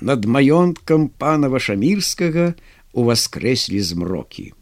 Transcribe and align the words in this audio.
над 0.00 0.24
маёнткам 0.24 1.08
пана 1.08 1.48
вашамірскага 1.48 2.54
уваскрэслі 2.94 3.80
змрокі. 3.82 4.52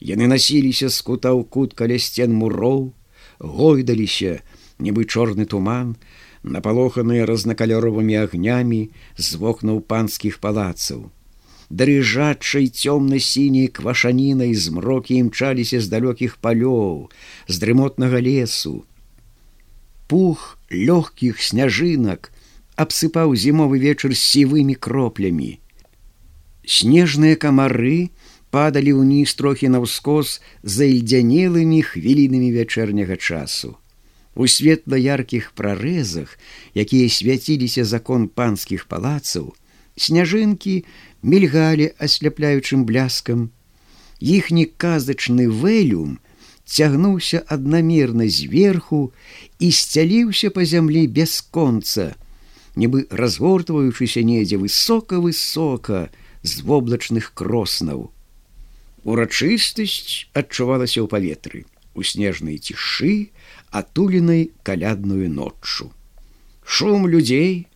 Яны 0.00 0.26
насіліся 0.32 0.88
з 0.88 0.98
кута 1.04 1.36
ў 1.36 1.44
кут 1.44 1.76
каля 1.76 2.00
сцен 2.00 2.32
муроў, 2.32 2.92
гойдаліся, 3.40 4.40
нібы 4.80 5.04
чорны 5.04 5.44
туман, 5.44 5.96
напалоханыя 6.42 7.28
разнакалёровымі 7.28 8.16
агнямі 8.24 8.88
з 9.16 9.36
вокнаў 9.36 9.84
панскіх 9.84 10.40
палацаў. 10.40 11.12
Дрыжачай 11.70 12.66
цёмна-сіняй 12.72 13.68
квашанінай 13.68 14.56
змрокі 14.56 15.20
імчаліся 15.20 15.78
з 15.84 15.86
далёкіх 15.92 16.40
палёў, 16.40 17.12
з 17.46 17.54
дрымотнага 17.60 18.18
лесу. 18.18 18.88
Пух 20.08 20.58
лёгкіх 20.72 21.38
сняжынак 21.38 22.32
абсыпаў 22.80 23.36
зімовы 23.36 23.78
вечар 23.84 24.16
сівымі 24.16 24.74
кроплямі. 24.74 25.58
Снежныя 26.64 27.36
камары 27.36 28.08
падалі 28.54 28.96
ўніз 29.00 29.34
трохі 29.38 29.70
наўскос 29.74 30.40
за 30.62 30.88
ільдзянелымі 30.88 31.80
хвілінамі 31.92 32.50
вячэрняга 32.56 33.16
часу. 33.16 33.76
У 34.34 34.46
светла-яркіх 34.46 35.52
прарэзах, 35.58 36.38
якія 36.74 37.10
свяціліся 37.10 37.84
закон 37.84 38.28
панскіх 38.28 38.86
палацаў, 38.86 39.52
сняжынкі 39.96 40.84
мільгалі 41.22 41.92
асляпляючым 41.98 42.84
бляскам. 42.88 43.50
Іхні 44.20 44.64
казачны 44.80 45.48
вэлюм 45.48 46.18
цягнуўся 46.64 47.42
аднамерна 47.46 48.28
зверху 48.30 49.12
і 49.58 49.68
сцяліўся 49.74 50.50
па 50.54 50.64
зямлі 50.64 51.06
бясконца, 51.06 52.14
нібы 52.76 53.06
разгортваючыся 53.10 54.22
недзе 54.22 54.56
высока-высока 54.60 56.10
з 56.42 56.62
воблачных 56.62 57.32
кроснаў. 57.34 58.10
Урачыстасць 59.04 60.28
адчувалася 60.36 61.00
ў 61.00 61.06
паветры, 61.08 61.64
у 61.94 62.04
снежнай 62.04 62.58
цішы, 62.58 63.32
атуленай 63.70 64.52
калядную 64.62 65.30
ноччу. 65.30 65.90
Шум 66.64 67.08
людзей 67.08 67.66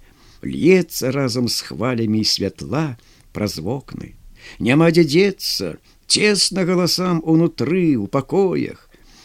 льецца 0.45 1.11
разам 1.11 1.48
з 1.48 1.65
хвалямі 1.67 2.22
святла 2.25 2.97
праз 3.33 3.59
вокны. 3.59 4.15
Няма 4.61 4.92
дзе 4.92 5.05
дзецца, 5.09 5.67
цесна 6.06 6.65
галасам 6.69 7.22
унутры 7.25 7.97
у 7.97 8.06
пакоях. 8.06 8.84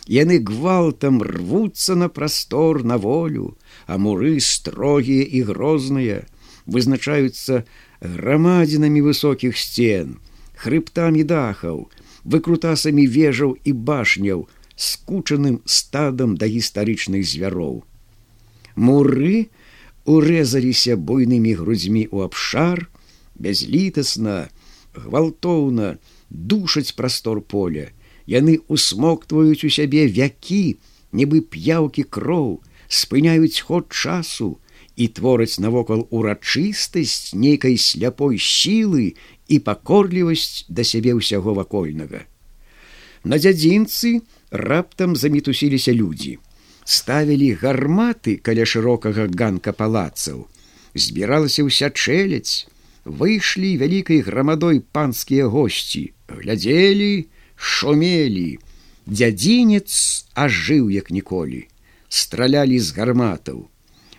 Яны 0.09 0.39
гвалтам 0.41 1.21
рвуцца 1.21 1.93
на 1.95 2.09
прастор 2.09 2.83
на 2.83 2.97
волю, 2.97 3.57
а 3.85 4.01
муры 4.01 4.39
строгія 4.41 5.21
і 5.21 5.41
грозныя, 5.45 6.25
вызначаюцца 6.65 7.61
грамадзінамі 8.01 9.05
высокіх 9.05 9.53
сцен, 9.53 10.17
хрыбтамі 10.57 11.21
дахаў, 11.21 11.85
выкрутасамі 12.25 13.05
вежаў 13.05 13.53
і 13.61 13.71
башняў, 13.73 14.49
скучаным 14.73 15.61
стадам 15.65 16.33
да 16.41 16.49
гістарычных 16.49 17.21
звяроў. 17.29 17.85
Муры 18.73 19.53
урэзаліся 20.09 20.97
буйнымі 20.97 21.53
грудзьмі 21.53 22.09
ў 22.09 22.25
абшар, 22.25 22.89
бязлітасна, 23.37 24.49
гвалтоўна 24.97 26.01
душаць 26.29 26.97
прастор 26.97 27.45
поля. 27.45 27.93
Яны 28.29 28.59
усмоктваюць 28.69 29.65
у 29.65 29.69
сябе 29.73 30.05
вякі, 30.05 30.77
нібы 31.17 31.41
п'яўкі 31.41 32.05
кроў, 32.05 32.61
спыняюць 32.85 33.65
ход 33.65 33.89
часу 33.89 34.59
і 34.95 35.07
твораць 35.17 35.57
навокал 35.57 36.05
урачыстасць 36.13 37.33
нейкай 37.33 37.77
сляпой 37.81 38.37
сілы 38.37 39.15
і 39.47 39.59
пакорлівасць 39.65 40.69
да 40.69 40.85
сябе 40.85 41.17
ўсяго 41.17 41.57
вакольнага. 41.57 42.21
На 43.25 43.41
дзядзінцы, 43.41 44.21
раптам 44.51 45.17
замітусіліся 45.17 45.93
людзі. 45.97 46.37
Ставілі 46.85 47.49
гарматы 47.61 48.37
каля 48.37 48.65
шырокага 48.65 49.25
ганка 49.25 49.73
палацаў. 49.73 50.45
Збіралася 50.93 51.65
ўся 51.65 51.89
чэляць 51.89 52.69
выйшлі 53.05 53.73
вялікай 53.81 54.21
грамадой 54.21 54.85
панскія 54.85 55.49
госці. 55.49 56.13
Глядзелі 56.29 57.25
шумелі 57.59 58.59
дзядзінец 59.05 59.91
ажыў 60.33 60.89
як 60.89 61.11
ніколі. 61.11 61.67
Стралялі 62.09 62.79
з 62.79 62.95
гарматаў. 62.95 63.67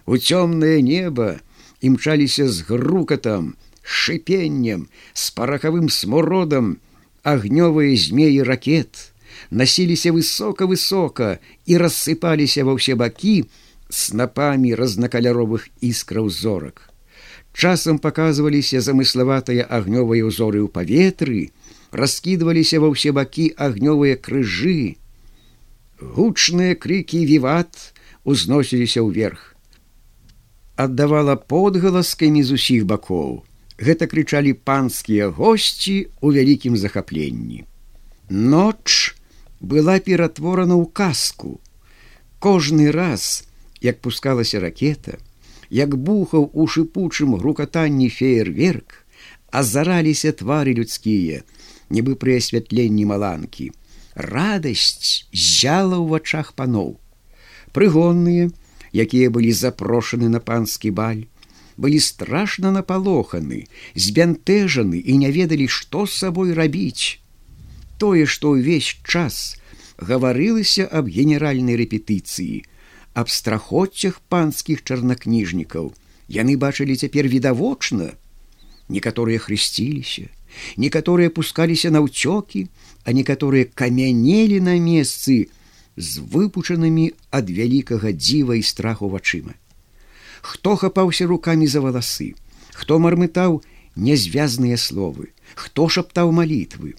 У 0.06 0.14
цёмнае 0.16 0.78
неба 0.84 1.40
імчаліся 1.80 2.46
з 2.48 2.62
грукатам 2.68 3.56
шыпеннем 3.82 4.86
з 5.14 5.24
парахавым 5.34 5.88
смуродам 5.88 6.78
агнёвыя 7.24 7.96
змеі 7.96 8.44
ракет 8.44 9.10
насіліся 9.50 10.12
высока-высока 10.12 11.40
і 11.66 11.80
рассыпаліся 11.82 12.64
ва 12.68 12.76
ўсе 12.76 12.94
бакі 12.94 13.48
снапамі 13.88 14.74
разнакаляровых 14.78 15.66
іскраў 15.80 16.30
зорак. 16.30 16.90
Часам 17.52 17.98
паказваліся 17.98 18.78
замыславатыя 18.78 19.66
агнёвыя 19.66 20.22
ўзоры 20.28 20.62
ў 20.62 20.68
паветры, 20.70 21.50
раскідваліся 21.92 22.80
ва 22.80 22.90
ўсе 22.94 23.12
бакі 23.12 23.50
агнёвыя 23.56 24.16
крыжы. 24.16 24.96
Гучныя 26.00 26.74
крыкі 26.74 27.26
віват 27.26 27.94
узносіліся 28.24 29.02
ўверх. 29.02 29.54
Аддавала 30.76 31.36
подгаласкамі 31.36 32.42
з 32.42 32.56
усіх 32.56 32.86
бакоў. 32.88 33.44
Гэта 33.80 34.06
крычалі 34.12 34.52
панскія 34.52 35.28
госці 35.28 36.08
ў 36.20 36.26
вялікім 36.36 36.76
захапленні. 36.76 37.64
Ноч, 38.28 39.16
была 39.60 40.00
ператворана 40.00 40.76
ў 40.76 40.88
казку. 40.92 41.60
Кожны 42.38 42.92
раз, 42.92 43.44
як 43.80 44.00
пускалася 44.00 44.60
ракета, 44.60 45.16
як 45.68 45.96
бухаў 45.96 46.50
у 46.52 46.66
шыпучым 46.66 47.36
грукатанні 47.36 48.08
феерверк, 48.08 49.04
азараліся 49.50 50.32
твары 50.32 50.72
людскія, 50.74 51.42
нібы 51.90 52.16
пры 52.16 52.38
асвятленні 52.42 53.04
маланкі. 53.10 53.70
Радасць 54.14 55.26
зяла 55.32 55.98
ў 55.98 56.06
вачах 56.14 56.54
паноў. 56.58 56.98
Прыгонныя, 57.76 58.50
якія 58.92 59.30
былі 59.30 59.52
запрошаны 59.54 60.28
на 60.28 60.40
панскі 60.40 60.90
баль, 60.90 61.26
былі 61.76 62.00
страшна 62.02 62.70
напалоханы, 62.74 63.66
збянтэжаны 63.94 64.98
і 64.98 65.16
не 65.22 65.30
ведалі, 65.30 65.66
што 65.68 66.06
з 66.06 66.18
сабой 66.24 66.54
рабіць 66.54 67.20
тое, 68.00 68.24
што 68.24 68.56
ўвесь 68.56 68.96
час 69.04 69.60
гаварылася 70.00 70.88
аб 70.88 71.12
генеральнай 71.12 71.76
рэпетыцыі, 71.76 72.64
аб 73.12 73.28
страхоццях 73.28 74.20
панскіх 74.32 74.82
чарнакніжнікаў. 74.82 75.92
Яны 76.30 76.56
бачылі 76.56 76.96
цяпер 76.96 77.28
відавочна. 77.28 78.16
Некаторыя 78.88 79.38
хрысціліся, 79.38 80.32
некаторыя 80.76 81.30
пускаліся 81.30 81.90
на 81.90 82.00
ўцёкі, 82.04 82.68
а 83.04 83.12
некаторыя 83.12 83.64
камянелі 83.64 84.60
на 84.60 84.76
месцы 84.78 85.48
з 85.96 86.10
выпучанымі 86.20 87.12
ад 87.30 87.50
вялікага 87.50 88.12
дзіва 88.12 88.56
і 88.56 88.62
страху 88.62 89.08
вачыма. 89.08 89.54
Хто 90.40 90.76
хапаўся 90.76 91.26
рукамі 91.26 91.66
за 91.66 91.80
валасы, 91.84 92.34
хто 92.72 92.98
мармытаў 92.98 93.60
нязвязныя 93.96 94.80
словы, 94.80 95.32
хто 95.54 95.88
шаптаў 95.88 96.32
малітвы, 96.32 96.94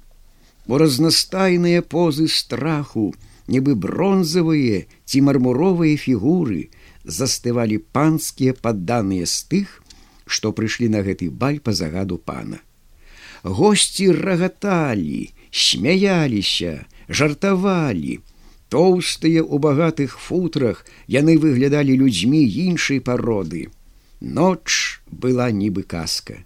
бо 0.68 0.78
разнастайныя 0.78 1.82
позы 1.82 2.28
страху, 2.28 3.12
нібы 3.48 3.76
бронзавыя 3.76 4.86
ці 5.06 5.22
мармуровыя 5.28 5.98
фігуры 5.98 6.70
застывалі 7.04 7.82
панскія 7.92 8.54
падданыя 8.54 9.26
з 9.26 9.44
тых, 9.50 9.82
што 10.26 10.54
прыйшлі 10.56 10.88
на 10.94 11.02
гэты 11.02 11.30
баль 11.30 11.60
па 11.60 11.74
загаду 11.74 12.18
пана. 12.18 12.62
Госці 13.44 14.12
рагаталі, 14.12 15.32
смяяліся, 15.52 16.86
жартавалі. 17.10 18.20
Тоўстыя 18.72 19.44
ў 19.44 19.60
багатых 19.60 20.16
футрах 20.16 20.86
яны 21.08 21.36
выглядалі 21.36 21.98
людзьмі 21.98 22.46
іншай 22.68 23.02
пароды. 23.04 23.68
Ноч 24.22 25.02
была 25.12 25.52
нібы 25.52 25.84
казка 25.84 26.40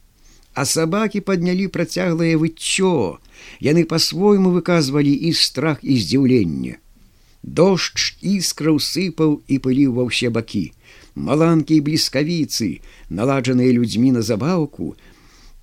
а 0.55 0.63
сабакі 0.63 1.19
паднялі 1.27 1.67
працяглае 1.75 2.33
выццё 2.41 3.19
яны 3.67 3.83
по-свойму 3.91 4.51
выказвалі 4.55 5.11
і 5.29 5.31
страх 5.39 5.83
і 5.83 5.97
здзіўленне 6.03 6.77
дождж 7.59 8.05
іскраў 8.33 8.79
сыпаў 8.85 9.35
і 9.51 9.59
пыліў 9.65 9.97
ва 9.99 10.07
ўсе 10.07 10.31
бакі 10.37 10.63
маланкі 11.27 11.75
і 11.79 11.83
бліскавіцы 11.89 12.69
наладжаныя 13.19 13.75
людзьмі 13.79 14.15
на 14.15 14.23
забаўку 14.29 14.95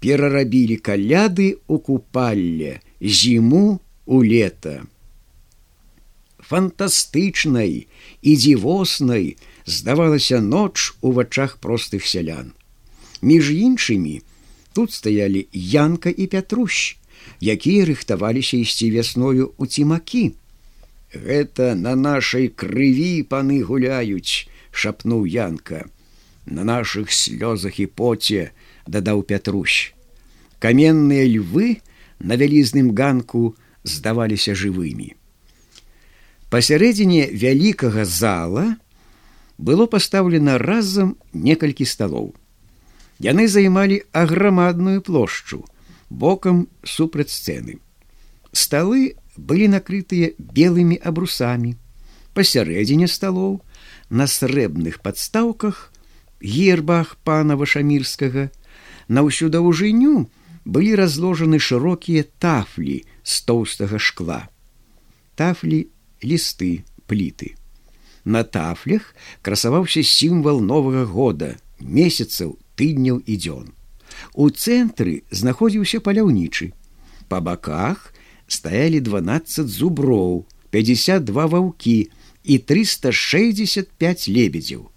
перарабілі 0.02 0.76
каляды 0.88 1.48
у 1.66 1.78
купалле 1.78 2.80
зіму 3.00 3.80
у 4.06 4.22
лета 4.26 4.82
фантастычнай 6.50 7.86
і 8.22 8.36
дзівоснай 8.36 9.36
здавалася 9.66 10.42
ноч 10.42 10.92
у 11.00 11.14
вачах 11.16 11.56
простых 11.62 12.04
сялян 12.04 12.52
між 13.22 13.54
іншымі 13.54 14.20
Тут 14.72 14.92
стаялі 14.92 15.46
янка 15.52 16.10
і 16.10 16.26
пятруш, 16.26 16.96
якія 17.40 17.84
рыхтаваліся 17.84 18.56
ісці 18.56 18.90
вясною 18.90 19.52
у 19.58 19.66
цімакі. 19.66 20.32
Гэта 21.12 21.76
на 21.76 21.92
нашай 21.92 22.48
крыві 22.48 23.20
паны 23.28 23.60
гуляюць, 23.60 24.48
шапнуў 24.72 25.28
янка. 25.28 25.84
На 26.48 26.64
нашых 26.64 27.12
слёзах 27.12 27.76
і 27.84 27.86
поце 27.86 28.56
дадаў 28.86 29.22
пятруш. 29.22 29.94
Каменныя 30.58 31.26
львы 31.26 31.82
на 32.18 32.38
вялізным 32.38 32.94
ганку 32.94 33.56
здаваліся 33.82 34.54
жывымі. 34.54 35.14
Пасярэдзіне 36.52 37.32
вялікага 37.32 38.04
зала 38.04 38.76
было 39.58 39.86
пастаўлена 39.86 40.58
разам 40.58 41.16
некалькі 41.32 41.88
сталоў. 41.88 42.34
Яны 43.18 43.48
займалі 43.48 44.02
аграмадную 44.12 45.00
плошчу 45.00 45.64
бокам 46.12 46.68
супраць 46.84 47.32
сцэны. 47.32 47.80
Сталы 48.52 49.16
былі 49.36 49.68
накрытыя 49.72 50.36
белымі 50.38 51.00
абрусамі. 51.00 51.74
Пасярэдзіне 52.36 53.08
сталоў 53.08 53.60
на 54.10 54.26
срэбных 54.28 55.00
падстаўках, 55.00 55.92
гербах 56.40 57.16
пана 57.24 57.56
вашамірскага, 57.56 58.50
на 59.08 59.22
ўсю 59.26 59.48
даўжыню 59.48 60.28
былі 60.64 60.94
разложаны 60.94 61.58
шырокія 61.58 62.24
тафлі 62.38 63.02
з 63.22 63.34
тоўстага 63.48 63.98
шкла. 63.98 64.48
Тафлі 65.34 65.88
лісты 66.22 66.84
пліты. 67.06 67.54
На 68.24 68.44
тафлях 68.44 69.14
красаваўся 69.42 70.02
сімвал 70.02 70.60
новага 70.62 71.04
года, 71.04 71.58
месяцаў 71.80 72.58
тыдняў 72.78 73.18
і 73.26 73.34
дзён. 73.36 73.66
У 74.34 74.48
цэнтры 74.50 75.26
знаходзіўся 75.30 75.98
паляўнічы. 75.98 76.70
Па 77.26 77.40
баках 77.40 78.14
стаялі 78.46 79.00
12 79.00 79.66
зуброў, 79.66 80.46
52 80.70 81.46
ваўкі 81.46 81.98
і 82.44 82.58
365 82.58 84.28
лебедзяў. 84.28 84.88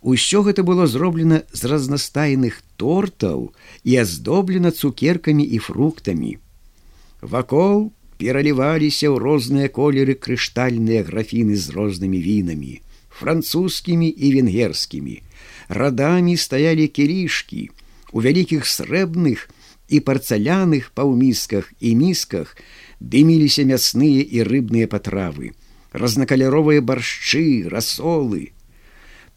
Усё 0.00 0.42
гэта 0.42 0.62
было 0.62 0.86
зроблена 0.86 1.42
з 1.52 1.70
разнастайных 1.72 2.62
тортаў 2.76 3.52
і 3.84 3.96
аздоблена 4.02 4.70
цукеркамі 4.70 5.44
і 5.44 5.58
фруктамі. 5.58 6.38
Вакол 7.22 7.92
пераліваліся 8.18 9.10
ў 9.10 9.16
розныя 9.18 9.68
колеры 9.68 10.14
крыштальныя 10.14 11.02
графіны 11.06 11.56
з 11.56 11.70
рознымі 11.70 12.18
вінамі, 12.18 12.80
французскімі 13.08 14.08
і 14.08 14.32
венгерскімі, 14.36 15.16
радамі 15.68 16.36
стаялі 16.36 16.86
кілішкі 16.88 17.70
у 18.12 18.20
вялікіх 18.20 18.68
срэбных 18.68 19.48
і 19.88 20.00
парцаляных 20.00 20.92
паўмісках 20.94 21.72
і 21.80 21.96
місках 21.96 22.56
дыміліся 23.00 23.64
мясныя 23.68 24.22
і 24.22 24.46
рыбныя 24.46 24.86
патравы 24.86 25.52
разнакаляровыя 25.92 26.80
баршчы 26.80 27.68
расолы 27.68 28.52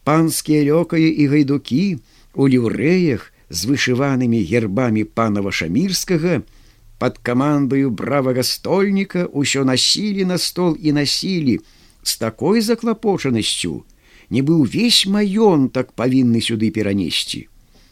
панскія 0.06 0.62
лёкаі 0.70 1.08
і 1.10 1.24
гайдукі 1.32 1.98
у 2.38 2.46
ліўрэях 2.46 3.32
з 3.50 3.60
вышыванымі 3.70 4.38
гербамі 4.46 5.02
панава 5.02 5.50
шамірскага 5.50 6.42
под 7.02 7.18
камандаю 7.26 7.90
бравага 7.90 8.46
стольніка 8.46 9.26
ўсё 9.34 9.66
насілі 9.66 10.30
на 10.30 10.38
стол 10.38 10.78
і 10.78 10.94
насілі 10.94 11.58
з 12.06 12.12
такой 12.22 12.62
заклапочанасцю 12.62 13.82
нібы 14.30 14.62
ўвесь 14.62 15.06
маёнтак 15.10 15.92
павінны 15.98 16.42
сюды 16.42 16.70
перанесці. 16.70 17.46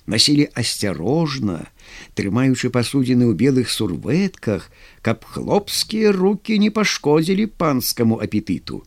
Насілі 0.07 0.51
асцярожна, 0.53 1.67
трымаючы 2.15 2.69
пасудзіны 2.69 3.25
ў 3.25 3.35
белых 3.35 3.71
сурвэтках, 3.73 4.69
каб 5.01 5.25
хлопскія 5.25 6.13
руки 6.13 6.59
не 6.59 6.69
пашкодзілі 6.69 7.47
панскаму 7.59 8.21
апетыту. 8.21 8.85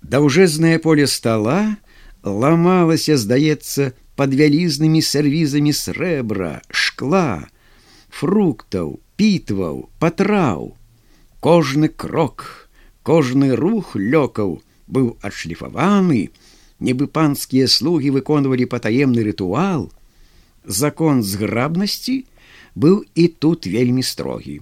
Даўжэзнае 0.00 0.78
поле 0.78 1.06
стала 1.06 1.76
ламалася, 2.26 3.16
здаецца, 3.16 3.92
под 4.16 4.34
вялізнымі 4.34 5.02
сервізамі 5.02 5.72
срэбра, 5.76 6.62
шкла, 6.70 7.48
фруктаў, 8.08 8.98
пітваў, 9.16 9.88
патраў. 10.00 10.74
Кожны 11.40 11.88
крок, 11.88 12.68
кожны 13.02 13.54
рух 13.54 13.94
лёкаў, 13.94 14.58
быў 14.88 15.16
адшліфаваны, 15.22 16.30
нібы 16.80 17.06
панскія 17.06 17.68
слугі 17.68 18.10
выконвалі 18.16 18.66
патаемны 18.66 19.22
рытуал, 19.22 19.92
закон 20.64 21.22
зграбнасці 21.22 22.24
быў 22.74 23.04
і 23.14 23.28
тут 23.28 23.66
вельмі 23.66 24.02
строгі. 24.02 24.60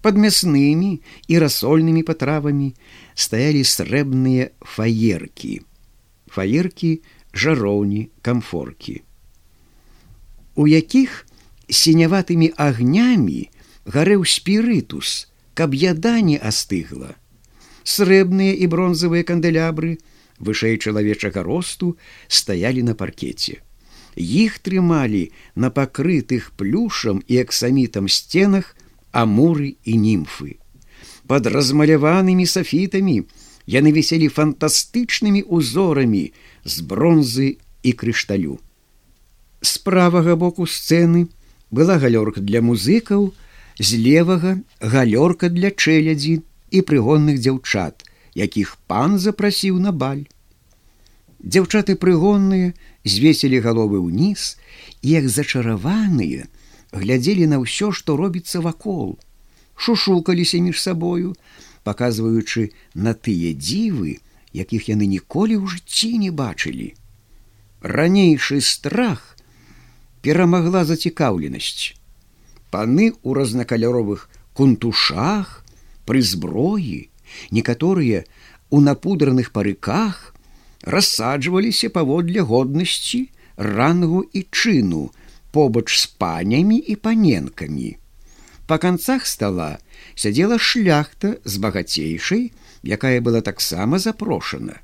Пад 0.00 0.16
мяснымі 0.16 1.00
і 1.28 1.34
расольнымі 1.42 2.02
патравамі 2.08 2.72
стаялі 3.14 3.60
срэбныя 3.68 4.48
фаеркі, 4.64 5.60
фаеркі, 6.30 7.02
жароўні, 7.34 8.08
камфоркі. 8.22 9.02
У 10.54 10.66
якіх 10.66 11.26
сіняватымі 11.68 12.52
агнямі 12.56 13.50
гарэў 13.86 14.26
спірытус, 14.26 15.26
каб 15.54 15.74
яда 15.74 16.20
не 16.20 16.38
астыгла 16.38 17.16
срэбныя 17.84 18.54
і 18.54 18.68
бронзавыя 18.70 19.26
канделябры 19.26 19.98
вышэй 20.38 20.78
чалавечага 20.78 21.42
росту 21.42 21.96
стаялі 22.28 22.82
на 22.86 22.94
паркеце. 22.94 23.60
Іх 24.16 24.58
трымалі 24.58 25.30
на 25.54 25.70
пакрытых 25.70 26.50
плюшам 26.56 27.22
і 27.26 27.40
аксамітам 27.44 28.08
сценах 28.08 28.76
амуры 29.12 29.76
і 29.84 29.94
німфы. 29.96 30.58
Пад 31.26 31.46
размаляванымі 31.46 32.46
сафітамі 32.46 33.22
яны 33.70 33.92
віселі 33.94 34.28
фантастычнымі 34.34 35.42
узорамі 35.46 36.24
з 36.64 36.82
бронзы 36.82 37.48
і 37.82 37.92
крышталю. 37.92 38.58
З 39.62 39.78
правага 39.86 40.34
боку 40.36 40.66
сцэны 40.66 41.28
была 41.70 41.98
галёрка 42.02 42.40
для 42.40 42.60
музыкаў, 42.60 43.30
з 43.78 43.96
левага 43.96 44.58
галёрка 44.82 45.48
для 45.48 45.70
чэлядзі 45.70 46.42
і 46.70 46.78
прыгонных 46.82 47.38
дзяўчат, 47.38 48.04
якіх 48.34 48.76
пан 48.90 49.18
запрасіў 49.18 49.78
на 49.78 49.92
баль. 49.92 50.26
Дзяўчаты 51.40 51.96
прыгонныя 51.96 52.74
звесілі 53.04 53.60
галовы 53.64 54.02
ўніз 54.02 54.56
і 55.00 55.16
як 55.16 55.28
зачараваныя 55.28 56.50
глядзелі 56.92 57.46
на 57.46 57.62
ўсё, 57.62 57.94
што 57.94 58.18
робіцца 58.18 58.60
вакол, 58.60 59.16
шушукаліся 59.76 60.58
між 60.58 60.82
сабою, 60.82 61.38
паказваючы 61.84 62.70
на 62.94 63.14
тыя 63.14 63.52
дзівы, 63.54 64.18
якіх 64.52 64.88
яны 64.88 65.06
ніколі 65.06 65.56
ў 65.58 65.64
жыцці 65.74 66.10
не 66.18 66.30
бачылі. 66.30 66.94
Ранейшы 67.80 68.60
страх 68.60 69.36
перамагла 70.22 70.84
зацікаўленасць. 70.84 71.96
Паны 72.70 73.10
ў 73.24 73.28
разнакаляровых 73.34 74.28
кунтушах, 74.54 75.64
пры 76.04 76.22
зброі, 76.22 77.08
некаторыя 77.50 78.26
у 78.70 78.80
напудраных 78.80 79.50
парыках 79.52 80.34
рассаджваліся 80.82 81.90
паводле 81.90 82.42
годнасці, 82.42 83.28
рангу 83.56 84.22
і 84.32 84.46
чыну 84.50 85.10
побач 85.52 85.88
з 85.96 86.06
панямі 86.06 86.78
і 86.78 86.96
паненкамі. 86.96 87.96
Па 88.70 88.78
канцах 88.78 89.26
стала 89.26 89.80
сядзела 90.14 90.56
шляхта 90.62 91.30
з 91.42 91.58
багацейшай, 91.58 92.52
якая 92.86 93.18
была 93.18 93.40
таксама 93.42 93.98
запрошана. 93.98 94.76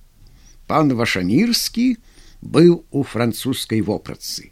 Пан 0.67 0.91
вашамірскі 0.99 1.85
быў 2.43 2.83
у 2.91 3.05
французскай 3.07 3.85
вопратцы. 3.87 4.51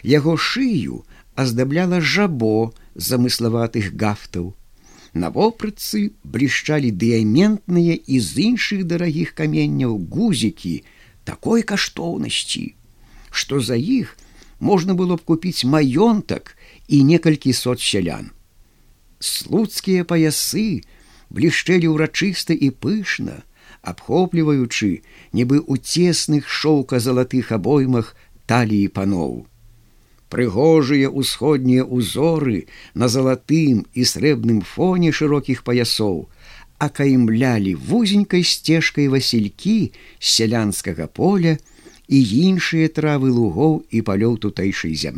Яго 0.00 0.38
шыю 0.40 1.04
аздабляла 1.36 2.00
жабо 2.00 2.72
замыславатых 2.96 3.92
гафтаў, 4.00 4.54
На 5.14 5.28
вопрыцы 5.30 6.10
блішчалі 6.24 6.90
дыяментныя 6.90 7.94
і 7.94 8.16
з 8.18 8.48
іншых 8.48 8.88
дарагіх 8.90 9.36
каменняў 9.38 9.92
гузікі 10.10 10.72
такой 11.28 11.62
каштоўнасці, 11.62 12.64
што 13.30 13.60
за 13.60 13.76
іх 13.76 14.16
можна 14.58 14.96
было 14.98 15.20
б 15.20 15.22
купіць 15.22 15.68
маёнтак 15.68 16.56
і 16.88 17.04
некалькі 17.12 17.52
сот 17.52 17.78
сялян. 17.78 18.33
Слуцкія 19.24 20.04
паясы 20.04 20.84
блішчэлі 21.32 21.94
ўрачыста 21.94 22.52
і 22.52 22.68
пышна, 22.84 23.40
абхопліваючы, 23.80 25.00
нібы 25.32 25.64
ў 25.64 25.80
цесных 25.80 26.52
шоўка 26.60 27.00
залатых 27.00 27.50
абоймах 27.56 28.14
таліі 28.44 28.92
паноў 28.92 29.44
прыгожыя 30.34 31.10
ўсходнія 31.14 31.86
ўзоры 31.86 32.66
на 32.98 33.06
залатым 33.14 33.84
і 33.94 34.06
срэбным 34.12 34.60
фоне 34.66 35.12
шырокіх 35.14 35.62
паясоў, 35.68 36.26
акаімлялі 36.86 37.74
вузенькай 37.78 38.42
сцежкай 38.42 39.06
васількі 39.12 39.78
з 39.94 40.26
сялянскага 40.36 41.06
поля 41.06 41.54
і 42.08 42.18
іншыя 42.50 42.90
травы 42.96 43.30
лугоў 43.30 43.84
і 43.94 44.02
палёў 44.08 44.34
тутэйшай 44.42 44.98
зямлі. 44.98 45.12